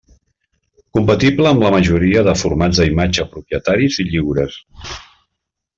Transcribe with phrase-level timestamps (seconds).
[0.97, 4.59] Compatible amb la majoria de formats d'imatge propietaris i lliures.